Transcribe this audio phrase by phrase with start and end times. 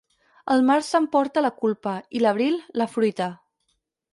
[0.53, 3.29] El març s'emporta la culpa, i l'abril, la fruita.